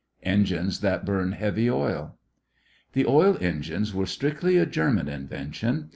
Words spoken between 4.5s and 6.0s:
a German invention.